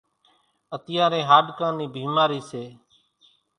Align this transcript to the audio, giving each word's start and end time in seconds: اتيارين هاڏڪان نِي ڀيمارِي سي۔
اتيارين 0.75 1.27
هاڏڪان 1.29 1.71
نِي 1.79 1.85
ڀيمارِي 1.95 2.39
سي۔ 2.49 2.63